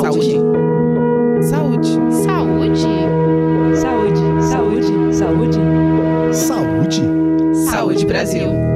Saúde. 0.00 0.40
Saúde. 1.42 1.88
Saúde. 2.22 2.76
Saúde. 3.74 4.20
Saúde. 4.40 5.12
Saúde. 5.12 5.58
Saúde. 6.32 7.02
Saúde 7.66 8.06
Brasil. 8.06 8.67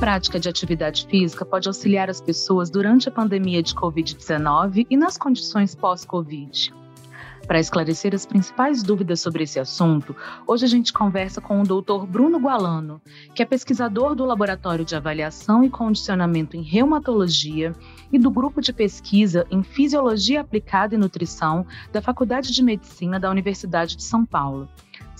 Prática 0.00 0.40
de 0.40 0.48
atividade 0.48 1.06
física 1.06 1.44
pode 1.44 1.68
auxiliar 1.68 2.08
as 2.08 2.22
pessoas 2.22 2.70
durante 2.70 3.10
a 3.10 3.12
pandemia 3.12 3.62
de 3.62 3.74
Covid-19 3.74 4.86
e 4.88 4.96
nas 4.96 5.18
condições 5.18 5.74
pós-Covid. 5.74 6.72
Para 7.46 7.60
esclarecer 7.60 8.14
as 8.14 8.24
principais 8.24 8.82
dúvidas 8.82 9.20
sobre 9.20 9.44
esse 9.44 9.60
assunto, 9.60 10.16
hoje 10.46 10.64
a 10.64 10.68
gente 10.68 10.90
conversa 10.90 11.38
com 11.38 11.60
o 11.60 11.64
Dr. 11.64 12.06
Bruno 12.06 12.38
Gualano, 12.38 13.02
que 13.34 13.42
é 13.42 13.46
pesquisador 13.46 14.14
do 14.14 14.24
Laboratório 14.24 14.86
de 14.86 14.96
Avaliação 14.96 15.62
e 15.62 15.68
Condicionamento 15.68 16.56
em 16.56 16.62
Reumatologia 16.62 17.74
e 18.10 18.18
do 18.18 18.30
Grupo 18.30 18.62
de 18.62 18.72
Pesquisa 18.72 19.46
em 19.50 19.62
Fisiologia 19.62 20.40
Aplicada 20.40 20.94
e 20.94 20.98
Nutrição 20.98 21.66
da 21.92 22.00
Faculdade 22.00 22.54
de 22.54 22.62
Medicina 22.62 23.20
da 23.20 23.30
Universidade 23.30 23.96
de 23.96 24.02
São 24.02 24.24
Paulo. 24.24 24.66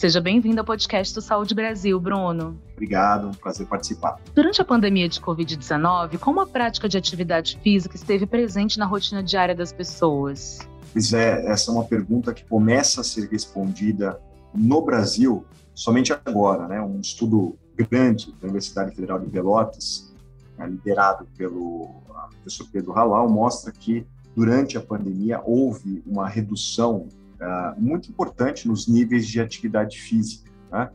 Seja 0.01 0.19
bem-vindo 0.19 0.59
ao 0.59 0.65
podcast 0.65 1.15
do 1.15 1.21
Saúde 1.21 1.55
Brasil, 1.55 2.01
Bruno. 2.01 2.59
Obrigado, 2.73 3.29
um 3.29 3.35
prazer 3.35 3.67
participar. 3.67 4.19
Durante 4.35 4.63
a 4.63 4.65
pandemia 4.65 5.07
de 5.07 5.21
Covid-19, 5.21 6.17
como 6.19 6.41
a 6.41 6.47
prática 6.47 6.89
de 6.89 6.97
atividade 6.97 7.61
física 7.63 7.97
esteve 7.97 8.25
presente 8.25 8.79
na 8.79 8.87
rotina 8.87 9.23
diária 9.23 9.55
das 9.55 9.75
pessoas? 9.75 10.61
Pois 10.91 11.13
é, 11.13 11.45
essa 11.45 11.71
é 11.71 11.75
uma 11.75 11.85
pergunta 11.85 12.33
que 12.33 12.43
começa 12.47 13.03
a 13.03 13.05
ser 13.05 13.29
respondida 13.29 14.19
no 14.55 14.81
Brasil 14.81 15.45
somente 15.75 16.15
agora, 16.25 16.67
né? 16.67 16.81
Um 16.81 16.99
estudo 16.99 17.59
grande 17.77 18.33
da 18.41 18.45
Universidade 18.45 18.97
Federal 18.97 19.19
de 19.19 19.27
Pelotas, 19.27 20.15
né, 20.57 20.67
liderado 20.67 21.27
pelo 21.37 21.91
professor 22.37 22.67
Pedro 22.73 22.93
Halal, 22.93 23.29
mostra 23.29 23.71
que 23.71 24.07
durante 24.35 24.79
a 24.79 24.81
pandemia 24.81 25.43
houve 25.45 26.03
uma 26.07 26.27
redução 26.27 27.07
uh, 27.41 27.81
muito 27.81 28.11
importante 28.11 28.69
nos 28.69 28.87
níveis 28.87 29.27
de 29.27 29.41
atividade 29.41 29.99
física. 30.01 30.51
Né? 30.71 30.91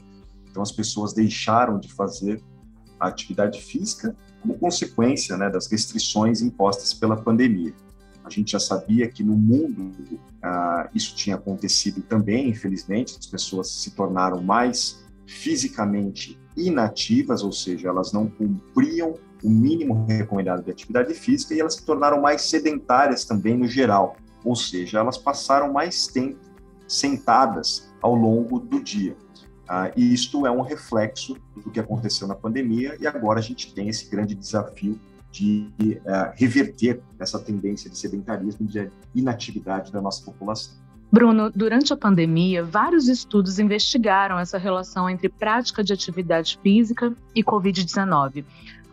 Então, 0.50 0.62
as 0.62 0.72
pessoas 0.72 1.14
deixaram 1.14 1.80
de 1.80 1.92
fazer 1.92 2.42
a 3.00 3.08
atividade 3.08 3.62
física 3.62 4.16
como 4.42 4.58
consequência 4.58 5.36
né, 5.36 5.50
das 5.50 5.68
restrições 5.68 6.42
impostas 6.42 6.94
pela 6.94 7.18
pandemia. 7.18 7.74
A 8.24 8.30
gente 8.30 8.54
já 8.54 8.60
sabia 8.60 9.08
que 9.08 9.24
no 9.24 9.36
mundo 9.36 9.92
uh, 10.12 10.90
isso 10.94 11.16
tinha 11.16 11.36
acontecido 11.36 12.02
também, 12.02 12.50
infelizmente, 12.50 13.18
as 13.20 13.26
pessoas 13.26 13.70
se 13.70 13.92
tornaram 13.92 14.42
mais 14.42 15.04
fisicamente 15.28 16.40
inativas, 16.56 17.44
ou 17.44 17.52
seja, 17.52 17.90
elas 17.90 18.14
não 18.14 18.28
cumpriam 18.28 19.16
o 19.44 19.50
mínimo 19.50 20.06
recomendado 20.06 20.64
de 20.64 20.72
atividade 20.72 21.14
física 21.14 21.54
e 21.54 21.60
elas 21.60 21.76
se 21.76 21.86
tornaram 21.86 22.22
mais 22.22 22.42
sedentárias 22.44 23.26
também 23.26 23.58
no 23.58 23.68
geral 23.68 24.16
ou 24.46 24.56
seja, 24.56 25.00
elas 25.00 25.18
passaram 25.18 25.74
mais 25.74 26.08
tempo 26.08 26.40
sentadas 26.88 27.92
ao 28.02 28.14
longo 28.16 28.60
do 28.60 28.82
dia. 28.82 29.18
Ah, 29.68 29.92
e 29.96 30.14
isto 30.14 30.46
é 30.46 30.52
um 30.52 30.62
reflexo 30.62 31.36
do 31.56 31.72
que 31.72 31.80
aconteceu 31.80 32.28
na 32.28 32.36
pandemia, 32.36 32.96
e 33.00 33.08
agora 33.08 33.40
a 33.40 33.42
gente 33.42 33.74
tem 33.74 33.90
esse 33.90 34.10
grande 34.10 34.36
desafio 34.36 35.00
de 35.32 35.68
uh, 35.82 36.32
reverter 36.36 37.02
essa 37.20 37.38
tendência 37.38 37.90
de 37.90 37.98
sedentarismo, 37.98 38.66
de 38.66 38.90
inatividade 39.14 39.92
da 39.92 40.02
nossa 40.02 40.24
população. 40.24 40.76
Bruno, 41.12 41.50
durante 41.50 41.92
a 41.92 41.98
pandemia, 41.98 42.64
vários 42.64 43.08
estudos 43.08 43.60
investigaram 43.60 44.40
essa 44.40 44.58
relação 44.58 45.10
entre 45.10 45.28
prática 45.28 45.84
de 45.84 45.92
atividade 45.92 46.58
física 46.62 47.14
e 47.34 47.44
Covid-19. 47.44 48.46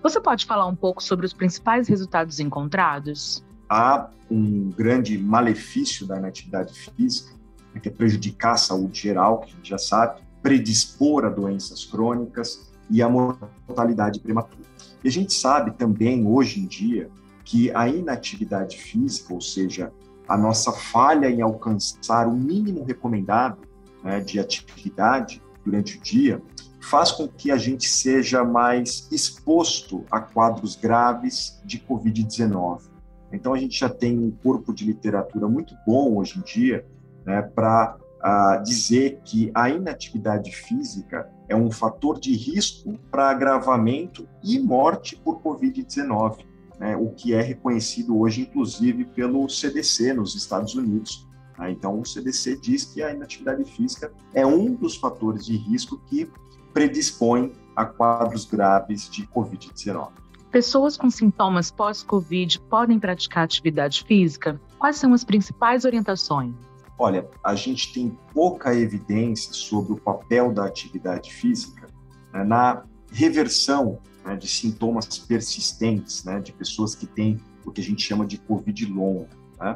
Você 0.03 0.21
pode 0.21 0.45
falar 0.47 0.67
um 0.67 0.75
pouco 0.75 1.03
sobre 1.03 1.27
os 1.27 1.33
principais 1.33 1.87
resultados 1.87 2.41
encontrados? 2.41 3.45
Há 3.73 4.11
um 4.31 4.71
grande 4.71 5.17
malefício 5.17 6.07
da 6.07 6.19
inatividade 6.19 6.75
física, 6.75 7.35
né, 7.75 7.81
que 7.81 7.89
é 7.89 7.93
prejudicar 7.93 8.53
a 8.53 8.57
saúde 8.59 9.01
geral, 9.01 9.41
que 9.41 9.53
a 9.53 9.57
gente 9.57 9.71
já 9.71 9.79
sabe, 9.79 10.21
predispor 10.43 11.25
a 11.25 11.31
doenças 11.31 11.85
crônicas 11.85 12.71
e 12.91 13.01
a 13.01 13.09
mortalidade 13.09 14.21
prematura. 14.21 14.63
E 15.03 15.09
a 15.09 15.11
gente 15.11 15.33
sabe 15.33 15.71
também, 15.73 16.27
hoje 16.27 16.61
em 16.61 16.67
dia, 16.67 17.09
que 17.45 17.75
a 17.75 17.89
inatividade 17.89 18.77
física, 18.77 19.33
ou 19.33 19.41
seja, 19.41 19.91
a 20.29 20.37
nossa 20.37 20.71
falha 20.71 21.31
em 21.31 21.41
alcançar 21.41 22.29
o 22.29 22.33
mínimo 22.33 22.85
recomendado 22.85 23.59
né, 24.05 24.21
de 24.21 24.39
atividade 24.39 25.43
durante 25.65 25.97
o 25.97 26.01
dia, 26.01 26.43
faz 26.79 27.11
com 27.11 27.27
que 27.27 27.51
a 27.51 27.57
gente 27.57 27.89
seja 27.89 28.45
mais 28.45 29.09
exposto 29.11 30.05
a 30.11 30.21
quadros 30.21 30.77
graves 30.77 31.59
de 31.65 31.79
Covid-19. 31.79 32.92
Então, 33.33 33.55
a 33.55 33.59
gente 33.59 33.79
já 33.79 33.89
tem 33.89 34.19
um 34.19 34.31
corpo 34.31 34.73
de 34.73 34.85
literatura 34.85 35.49
muito 35.49 35.75
bom 35.87 36.17
hoje 36.17 36.39
em 36.39 36.43
dia 36.43 36.85
né, 37.25 37.43
para 37.43 37.97
uh, 38.23 38.63
dizer 38.63 39.21
que 39.25 39.51
a 39.55 39.71
inatividade 39.71 40.55
física 40.55 41.29
é 41.49 41.57
um 41.57 41.71
fator 41.71 42.19
de 42.19 42.35
risco 42.35 42.99
para 43.11 43.31
agravamento 43.31 44.29
e 44.43 44.59
morte 44.59 45.17
por 45.17 45.41
Covid-19, 45.43 46.45
né, 46.79 46.97
o 46.97 47.11
que 47.11 47.35
é 47.35 47.41
reconhecido 47.41 48.19
hoje, 48.19 48.43
inclusive, 48.43 49.05
pelo 49.05 49.49
CDC 49.49 50.13
nos 50.13 50.35
Estados 50.35 50.75
Unidos. 50.75 51.27
Né? 51.59 51.71
Então, 51.71 52.01
o 52.01 52.07
CDC 52.07 52.59
diz 52.61 52.85
que 52.85 53.03
a 53.03 53.13
inatividade 53.13 53.65
física 53.65 54.13
é 54.35 54.47
um 54.47 54.75
dos 54.75 54.97
fatores 54.97 55.45
de 55.45 55.57
risco 55.57 55.99
que 56.07 56.31
predispõe 56.73 57.53
a 57.77 57.85
quadros 57.85 58.45
graves 58.45 59.09
de 59.09 59.27
Covid-19. 59.27 60.11
Pessoas 60.53 60.99
com 60.99 61.09
sintomas 61.09 61.71
pós-Covid 61.71 62.61
podem 62.69 62.99
praticar 62.99 63.45
atividade 63.45 64.05
física? 64.05 64.61
Quais 64.79 64.97
são 64.97 65.15
as 65.15 65.25
principais 65.25 65.87
orientações? 65.87 66.53
Olha, 66.99 67.27
a 67.43 67.55
gente 67.55 67.91
tem 67.95 68.19
pouca 68.35 68.75
evidência 68.75 69.55
sobre 69.55 69.95
o 69.95 69.97
papel 69.97 70.53
da 70.53 70.67
atividade 70.67 71.33
física 71.33 71.89
né, 72.35 72.45
na 72.45 72.85
reversão 73.11 73.99
né, 74.27 74.37
de 74.37 74.47
sintomas 74.47 75.07
persistentes, 75.21 76.23
né, 76.23 76.39
de 76.39 76.53
pessoas 76.53 76.95
que 76.95 77.07
têm 77.07 77.41
o 77.65 77.73
que 77.73 77.81
a 77.81 77.85
gente 77.85 78.03
chama 78.03 78.27
de 78.27 78.37
Covid 78.37 78.85
longa. 78.85 79.31
Né? 79.59 79.75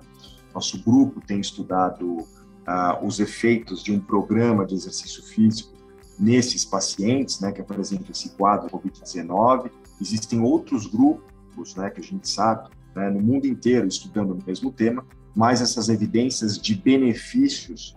Nosso 0.54 0.78
grupo 0.84 1.22
tem 1.26 1.40
estudado 1.40 2.18
uh, 2.18 3.02
os 3.02 3.18
efeitos 3.18 3.82
de 3.82 3.92
um 3.92 3.98
programa 3.98 4.66
de 4.66 4.74
exercício 4.74 5.22
físico 5.22 5.72
nesses 6.18 6.66
pacientes 6.66 7.40
né, 7.40 7.50
que 7.50 7.62
apresentam 7.62 8.10
esse 8.10 8.28
quadro 8.36 8.68
Covid-19 8.68 9.70
Existem 10.00 10.40
outros 10.40 10.86
grupos, 10.86 11.74
né, 11.74 11.90
que 11.90 12.00
a 12.00 12.04
gente 12.04 12.28
sabe, 12.28 12.68
né, 12.94 13.10
no 13.10 13.20
mundo 13.20 13.46
inteiro 13.46 13.86
estudando 13.86 14.32
o 14.32 14.38
mesmo 14.46 14.70
tema, 14.72 15.04
mas 15.34 15.60
essas 15.60 15.88
evidências 15.88 16.58
de 16.58 16.74
benefícios 16.74 17.96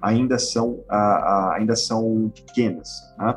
ainda 0.00 0.38
são, 0.38 0.84
ainda 1.54 1.74
são 1.74 2.30
pequenas. 2.34 2.88
Né? 3.18 3.36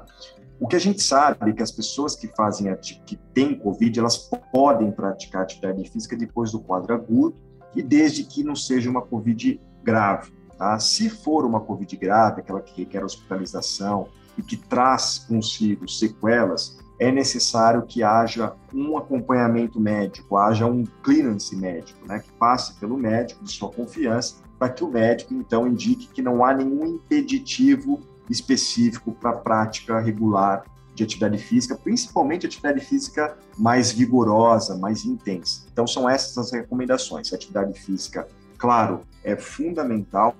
O 0.60 0.68
que 0.68 0.76
a 0.76 0.80
gente 0.80 1.02
sabe 1.02 1.50
é 1.50 1.54
que 1.54 1.64
as 1.64 1.72
pessoas 1.72 2.16
que 2.16 2.28
fazem 2.28 2.72
que 3.04 3.18
têm 3.34 3.58
COVID, 3.58 4.00
elas 4.00 4.30
podem 4.52 4.92
praticar 4.92 5.42
atividade 5.42 5.90
física 5.90 6.16
depois 6.16 6.52
do 6.52 6.60
quadro 6.60 6.94
agudo 6.94 7.36
e 7.76 7.82
desde 7.82 8.24
que 8.24 8.44
não 8.44 8.56
seja 8.56 8.90
uma 8.90 9.02
COVID 9.02 9.60
grave. 9.84 10.32
Tá? 10.56 10.78
Se 10.78 11.10
for 11.10 11.46
uma 11.46 11.62
COVID 11.62 11.98
grave, 11.98 12.42
aquela 12.42 12.62
que 12.62 12.82
requer 12.82 13.04
hospitalização 13.04 14.08
e 14.38 14.44
que 14.44 14.56
traz 14.56 15.18
consigo 15.18 15.90
sequelas, 15.90 16.78
é 17.02 17.12
necessário 17.12 17.82
que 17.82 18.04
haja 18.04 18.54
um 18.72 18.96
acompanhamento 18.96 19.80
médico, 19.80 20.38
haja 20.38 20.68
um 20.68 20.86
clearance 21.02 21.56
médico, 21.56 21.98
né, 22.06 22.20
que 22.20 22.32
passe 22.34 22.76
pelo 22.76 22.96
médico 22.96 23.44
de 23.44 23.52
sua 23.52 23.72
confiança, 23.72 24.36
para 24.60 24.70
que 24.70 24.84
o 24.84 24.88
médico 24.88 25.34
então 25.34 25.68
indique 25.68 26.10
que 26.10 26.22
não 26.22 26.46
há 26.46 26.54
nenhum 26.54 26.86
impeditivo 26.86 28.00
específico 28.30 29.12
para 29.14 29.32
a 29.32 29.34
prática 29.34 30.00
regular 30.00 30.64
de 30.94 31.04
atividade 31.04 31.40
física, 31.40 31.76
principalmente 31.76 32.46
atividade 32.46 32.80
física 32.82 33.36
mais 33.58 33.92
vigorosa, 33.92 34.78
mais 34.78 35.04
intensa. 35.04 35.66
Então 35.74 35.88
são 35.88 36.08
essas 36.08 36.38
as 36.38 36.52
recomendações. 36.52 37.34
A 37.34 37.36
atividade 37.36 37.80
física, 37.80 38.28
claro, 38.60 39.02
é 39.24 39.36
fundamental 39.36 40.36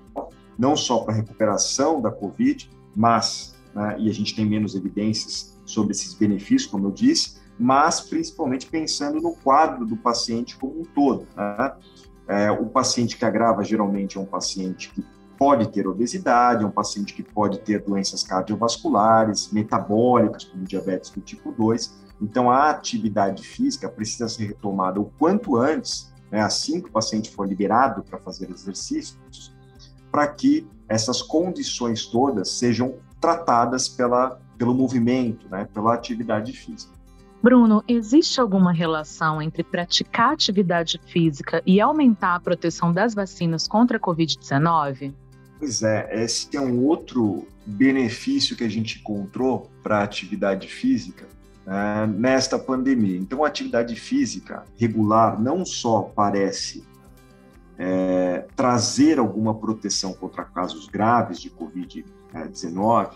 não 0.56 0.76
só 0.76 1.00
para 1.00 1.12
a 1.12 1.16
recuperação 1.16 2.00
da 2.00 2.12
COVID, 2.12 2.70
mas 2.94 3.56
né, 3.74 3.96
e 3.98 4.08
a 4.08 4.14
gente 4.14 4.36
tem 4.36 4.46
menos 4.46 4.76
evidências 4.76 5.52
sobre 5.64 5.92
esses 5.92 6.14
benefícios, 6.14 6.70
como 6.70 6.88
eu 6.88 6.90
disse, 6.90 7.40
mas 7.58 8.00
principalmente 8.00 8.66
pensando 8.66 9.20
no 9.20 9.34
quadro 9.36 9.86
do 9.86 9.96
paciente 9.96 10.56
como 10.56 10.80
um 10.80 10.84
todo. 10.84 11.26
Né? 11.36 11.72
É, 12.28 12.50
o 12.50 12.66
paciente 12.66 13.16
que 13.16 13.24
agrava 13.24 13.62
geralmente 13.62 14.16
é 14.16 14.20
um 14.20 14.26
paciente 14.26 14.90
que 14.90 15.04
pode 15.38 15.68
ter 15.70 15.86
obesidade, 15.86 16.62
é 16.62 16.66
um 16.66 16.70
paciente 16.70 17.14
que 17.14 17.22
pode 17.22 17.58
ter 17.60 17.82
doenças 17.82 18.22
cardiovasculares, 18.22 19.50
metabólicas, 19.52 20.44
como 20.44 20.64
diabetes 20.64 21.10
do 21.10 21.20
tipo 21.20 21.50
2. 21.52 22.02
Então, 22.20 22.50
a 22.50 22.70
atividade 22.70 23.42
física 23.42 23.88
precisa 23.88 24.28
ser 24.28 24.46
retomada 24.46 25.00
o 25.00 25.06
quanto 25.18 25.56
antes 25.56 26.12
né, 26.30 26.40
assim 26.40 26.80
que 26.80 26.88
o 26.88 26.92
paciente 26.92 27.30
for 27.30 27.46
liberado 27.46 28.02
para 28.02 28.18
fazer 28.18 28.50
exercícios, 28.50 29.52
para 30.10 30.26
que 30.28 30.66
essas 30.88 31.20
condições 31.20 32.06
todas 32.06 32.50
sejam 32.50 32.94
tratadas 33.20 33.88
pela, 33.88 34.40
pelo 34.58 34.74
movimento, 34.74 35.48
né, 35.48 35.66
pela 35.72 35.94
atividade 35.94 36.52
física. 36.52 36.92
Bruno, 37.42 37.82
existe 37.88 38.40
alguma 38.40 38.72
relação 38.72 39.42
entre 39.42 39.64
praticar 39.64 40.32
atividade 40.32 41.00
física 41.06 41.60
e 41.66 41.80
aumentar 41.80 42.36
a 42.36 42.40
proteção 42.40 42.92
das 42.92 43.14
vacinas 43.14 43.66
contra 43.66 43.96
a 43.96 44.00
Covid-19? 44.00 45.12
Pois 45.58 45.82
é, 45.82 46.08
esse 46.22 46.56
é 46.56 46.60
um 46.60 46.84
outro 46.84 47.46
benefício 47.66 48.56
que 48.56 48.62
a 48.62 48.68
gente 48.68 49.00
encontrou 49.00 49.70
para 49.82 49.98
a 49.98 50.02
atividade 50.04 50.68
física 50.68 51.26
né, 51.66 52.06
nesta 52.06 52.58
pandemia. 52.58 53.18
Então, 53.18 53.44
a 53.44 53.48
atividade 53.48 53.96
física 53.96 54.64
regular 54.76 55.40
não 55.40 55.64
só 55.64 56.02
parece 56.02 56.84
é, 57.76 58.44
trazer 58.54 59.18
alguma 59.18 59.54
proteção 59.54 60.12
contra 60.12 60.44
casos 60.44 60.88
graves 60.88 61.40
de 61.40 61.50
Covid-19, 61.50 63.10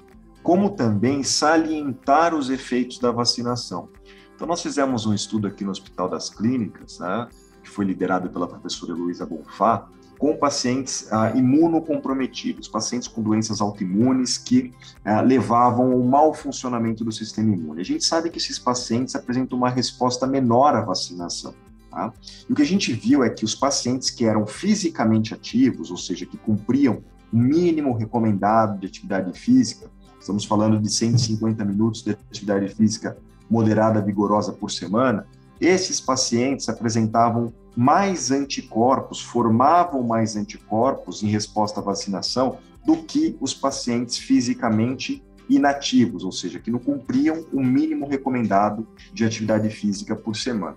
como 0.47 0.71
também 0.71 1.25
salientar 1.25 2.33
os 2.33 2.51
efeitos 2.51 3.01
da 3.01 3.11
vacinação. 3.11 3.89
Então, 4.33 4.47
nós 4.47 4.63
fizemos 4.63 5.05
um 5.05 5.13
estudo 5.13 5.49
aqui 5.49 5.65
no 5.65 5.73
Hospital 5.73 6.09
das 6.09 6.31
Clínicas, 6.31 7.01
né, 7.01 7.27
que 7.65 7.69
foi 7.69 7.85
liderado 7.85 8.31
pela 8.31 8.47
professora 8.47 8.95
Luísa 8.95 9.27
Bonfá, 9.27 9.89
com 10.17 10.37
pacientes 10.37 11.13
ah, 11.13 11.33
imunocomprometidos, 11.35 12.69
pacientes 12.69 13.09
com 13.09 13.25
doenças 13.25 13.61
autoimunes 13.61 14.39
que 14.39 14.73
ah, 15.05 15.21
levavam 15.21 15.91
ao 15.91 15.99
mau 16.05 16.33
funcionamento 16.33 17.05
do 17.05 17.11
sistema 17.11 17.53
imune. 17.53 17.81
A 17.81 17.85
gente 17.85 18.05
sabe 18.05 18.31
que 18.31 18.39
esses 18.39 18.57
pacientes 18.57 19.17
apresentam 19.17 19.59
uma 19.59 19.69
resposta 19.69 20.29
menor 20.29 20.77
à 20.77 20.81
vacinação. 20.81 21.55
Tá? 21.91 22.13
E 22.49 22.53
o 22.53 22.55
que 22.55 22.63
a 22.63 22.67
gente 22.67 22.93
viu 22.93 23.25
é 23.25 23.31
que 23.31 23.45
os 23.45 23.57
pacientes 23.57 24.11
que 24.11 24.25
eram 24.25 24.47
fisicamente 24.47 25.35
ativos, 25.35 25.91
ou 25.91 25.97
seja, 25.97 26.25
que 26.25 26.37
cumpriam 26.37 27.03
o 27.33 27.37
mínimo 27.37 27.93
recomendado 27.93 28.79
de 28.79 28.87
atividade 28.87 29.37
física, 29.37 29.91
estamos 30.27 30.45
falando 30.45 30.81
de 30.81 30.91
150 30.91 31.65
minutos 31.65 32.03
de 32.03 32.11
atividade 32.11 32.75
física 32.75 33.17
moderada 33.49 34.01
vigorosa 34.03 34.53
por 34.53 34.73
semana, 34.73 35.25
esses 35.61 36.01
pacientes 36.01 36.69
apresentavam 36.69 37.53
mais 37.77 38.33
anticorpos, 38.33 39.21
formavam 39.21 40.03
mais 40.03 40.35
anticorpos 40.35 41.23
em 41.23 41.29
resposta 41.29 41.79
à 41.79 41.83
vacinação 41.83 42.59
do 42.85 42.97
que 42.97 43.37
os 43.41 43.55
pacientes 43.55 44.19
fisicamente 44.19 45.23
inativos, 45.49 46.25
ou 46.25 46.33
seja, 46.33 46.59
que 46.59 46.73
não 46.73 46.81
cumpriam 46.81 47.47
o 47.53 47.63
mínimo 47.63 48.09
recomendado 48.09 48.87
de 49.13 49.25
atividade 49.25 49.71
física 49.71 50.17
por 50.17 50.35
semana. 50.35 50.77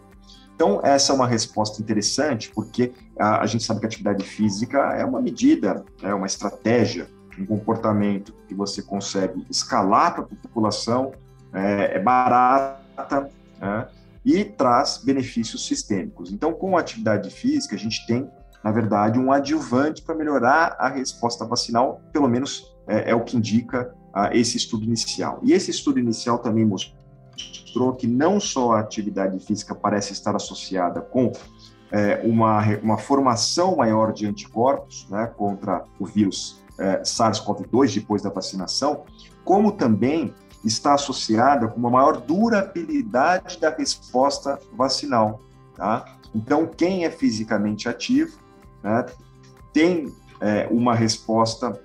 Então, 0.53 0.79
essa 0.83 1.11
é 1.11 1.15
uma 1.15 1.25
resposta 1.25 1.81
interessante, 1.81 2.51
porque 2.53 2.91
a, 3.17 3.41
a 3.41 3.45
gente 3.47 3.63
sabe 3.63 3.79
que 3.79 3.85
a 3.85 3.89
atividade 3.89 4.23
física 4.25 4.77
é 4.93 5.03
uma 5.03 5.21
medida, 5.21 5.83
é 6.03 6.13
uma 6.13 6.27
estratégia, 6.27 7.09
um 7.41 7.45
comportamento 7.45 8.33
que 8.47 8.53
você 8.53 8.81
consegue 8.81 9.45
escalar 9.49 10.13
para 10.13 10.23
a 10.23 10.27
população, 10.27 11.11
é, 11.53 11.95
é 11.95 11.99
barata, 11.99 13.29
é, 13.61 13.87
e 14.23 14.43
traz 14.43 15.01
benefícios 15.03 15.65
sistêmicos. 15.65 16.31
Então, 16.31 16.53
com 16.53 16.77
a 16.77 16.79
atividade 16.79 17.29
física, 17.29 17.75
a 17.75 17.79
gente 17.79 18.05
tem, 18.05 18.29
na 18.63 18.71
verdade, 18.71 19.17
um 19.17 19.31
adjuvante 19.31 20.01
para 20.01 20.15
melhorar 20.15 20.75
a 20.77 20.89
resposta 20.89 21.45
vacinal, 21.45 22.01
pelo 22.11 22.27
menos 22.27 22.75
é, 22.87 23.11
é 23.11 23.15
o 23.15 23.23
que 23.23 23.37
indica 23.37 23.93
ah, 24.13 24.29
esse 24.35 24.57
estudo 24.57 24.83
inicial. 24.83 25.39
E 25.43 25.53
esse 25.53 25.71
estudo 25.71 25.99
inicial 25.99 26.39
também 26.39 26.65
mostrou 26.65 27.93
que 27.93 28.07
não 28.07 28.39
só 28.39 28.73
a 28.73 28.79
atividade 28.79 29.39
física 29.39 29.73
parece 29.73 30.13
estar 30.13 30.35
associada 30.35 31.01
com 31.01 31.31
é, 31.91 32.21
uma, 32.23 32.61
uma 32.83 32.97
formação 32.97 33.77
maior 33.77 34.11
de 34.11 34.27
anticorpos 34.27 35.07
né, 35.09 35.27
contra 35.37 35.83
o 35.99 36.05
vírus 36.05 36.61
é, 36.79 37.01
SARS-CoV-2 37.01 37.93
depois 37.93 38.21
da 38.21 38.29
vacinação, 38.29 39.03
como 39.43 39.71
também 39.71 40.33
está 40.63 40.93
associada 40.93 41.67
com 41.67 41.77
uma 41.77 41.89
maior 41.89 42.17
durabilidade 42.17 43.59
da 43.59 43.69
resposta 43.69 44.59
vacinal. 44.73 45.41
Tá? 45.75 46.17
Então, 46.33 46.65
quem 46.65 47.05
é 47.05 47.11
fisicamente 47.11 47.87
ativo 47.87 48.37
né, 48.83 49.05
tem 49.73 50.13
é, 50.41 50.67
uma 50.71 50.95
resposta 50.95 51.79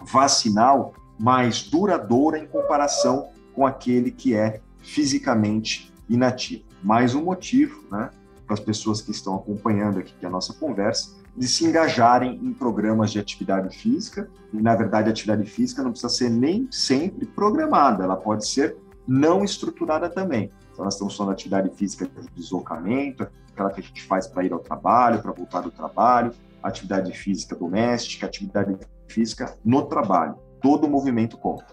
vacinal 0.00 0.94
mais 1.18 1.62
duradoura 1.62 2.38
em 2.38 2.46
comparação 2.46 3.30
com 3.54 3.66
aquele 3.66 4.10
que 4.10 4.34
é 4.34 4.60
fisicamente 4.78 5.92
inativo. 6.08 6.64
Mais 6.82 7.14
um 7.14 7.22
motivo 7.22 7.84
né, 7.90 8.10
para 8.46 8.54
as 8.54 8.60
pessoas 8.60 9.00
que 9.00 9.10
estão 9.10 9.36
acompanhando 9.36 9.98
aqui 9.98 10.14
a 10.24 10.28
nossa 10.30 10.52
conversa 10.54 11.23
de 11.36 11.48
se 11.48 11.64
engajarem 11.64 12.38
em 12.42 12.52
programas 12.52 13.10
de 13.10 13.18
atividade 13.18 13.76
física. 13.76 14.28
E, 14.52 14.56
na 14.56 14.74
verdade, 14.74 15.08
a 15.08 15.10
atividade 15.10 15.44
física 15.48 15.82
não 15.82 15.90
precisa 15.90 16.12
ser 16.12 16.30
nem 16.30 16.68
sempre 16.70 17.26
programada, 17.26 18.04
ela 18.04 18.16
pode 18.16 18.46
ser 18.46 18.76
não 19.06 19.44
estruturada 19.44 20.08
também. 20.08 20.50
Então, 20.72 20.84
nós 20.84 20.94
estamos 20.94 21.16
falando 21.16 21.36
de 21.36 21.42
atividade 21.42 21.70
física 21.76 22.06
de 22.06 22.28
deslocamento, 22.34 23.26
aquela 23.52 23.70
que 23.70 23.80
a 23.80 23.82
gente 23.82 24.02
faz 24.02 24.26
para 24.26 24.44
ir 24.44 24.52
ao 24.52 24.58
trabalho, 24.58 25.20
para 25.20 25.32
voltar 25.32 25.60
do 25.60 25.70
trabalho, 25.70 26.32
atividade 26.62 27.12
física 27.12 27.54
doméstica, 27.54 28.26
atividade 28.26 28.76
física 29.06 29.56
no 29.64 29.82
trabalho. 29.82 30.36
Todo 30.60 30.88
movimento 30.88 31.36
conta. 31.36 31.66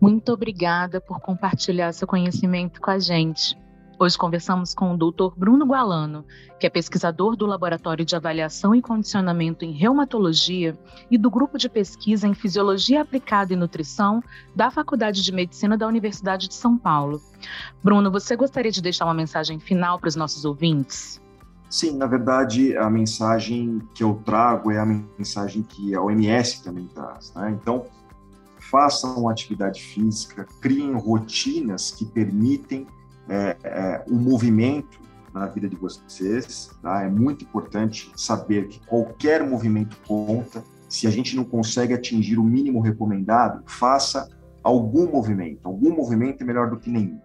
Muito 0.00 0.32
obrigada 0.32 1.00
por 1.00 1.20
compartilhar 1.20 1.92
seu 1.92 2.08
conhecimento 2.08 2.80
com 2.80 2.90
a 2.90 2.98
gente. 2.98 3.56
Hoje 4.02 4.18
conversamos 4.18 4.74
com 4.74 4.92
o 4.92 4.96
Dr. 4.96 5.32
Bruno 5.36 5.64
Gualano, 5.64 6.24
que 6.58 6.66
é 6.66 6.68
pesquisador 6.68 7.36
do 7.36 7.46
Laboratório 7.46 8.04
de 8.04 8.16
Avaliação 8.16 8.74
e 8.74 8.82
Condicionamento 8.82 9.64
em 9.64 9.70
Reumatologia 9.70 10.76
e 11.08 11.16
do 11.16 11.30
Grupo 11.30 11.56
de 11.56 11.68
Pesquisa 11.68 12.26
em 12.26 12.34
Fisiologia 12.34 13.02
Aplicada 13.02 13.52
e 13.52 13.56
Nutrição 13.56 14.20
da 14.56 14.72
Faculdade 14.72 15.22
de 15.22 15.30
Medicina 15.30 15.78
da 15.78 15.86
Universidade 15.86 16.48
de 16.48 16.54
São 16.54 16.76
Paulo. 16.76 17.22
Bruno, 17.80 18.10
você 18.10 18.34
gostaria 18.34 18.72
de 18.72 18.82
deixar 18.82 19.04
uma 19.04 19.14
mensagem 19.14 19.60
final 19.60 20.00
para 20.00 20.08
os 20.08 20.16
nossos 20.16 20.44
ouvintes? 20.44 21.22
Sim, 21.70 21.96
na 21.96 22.06
verdade, 22.06 22.76
a 22.76 22.90
mensagem 22.90 23.80
que 23.94 24.02
eu 24.02 24.20
trago 24.24 24.72
é 24.72 24.80
a 24.80 24.84
mensagem 24.84 25.62
que 25.62 25.94
a 25.94 26.02
OMS 26.02 26.64
também 26.64 26.88
traz. 26.88 27.32
Né? 27.36 27.56
Então, 27.56 27.86
façam 28.58 29.28
atividade 29.28 29.80
física, 29.80 30.44
criem 30.60 30.94
rotinas 30.94 31.92
que 31.92 32.04
permitem 32.04 32.84
é, 33.28 33.56
é, 33.64 34.04
o 34.08 34.14
movimento 34.14 35.00
na 35.32 35.46
vida 35.46 35.68
de 35.68 35.76
vocês. 35.76 36.70
Tá? 36.82 37.02
É 37.02 37.08
muito 37.08 37.44
importante 37.44 38.12
saber 38.16 38.68
que 38.68 38.84
qualquer 38.86 39.46
movimento 39.46 39.96
conta. 40.06 40.62
Se 40.88 41.06
a 41.06 41.10
gente 41.10 41.34
não 41.34 41.44
consegue 41.44 41.94
atingir 41.94 42.38
o 42.38 42.44
mínimo 42.44 42.80
recomendado, 42.80 43.62
faça 43.66 44.28
algum 44.62 45.10
movimento. 45.10 45.60
Algum 45.64 45.94
movimento 45.94 46.42
é 46.42 46.44
melhor 46.44 46.68
do 46.68 46.78
que 46.78 46.90
nenhum. 46.90 47.18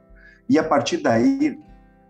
E 0.49 0.57
a 0.57 0.63
partir 0.63 0.97
daí, 0.97 1.59